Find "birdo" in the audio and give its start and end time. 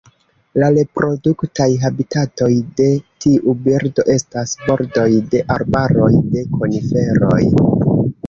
3.67-4.07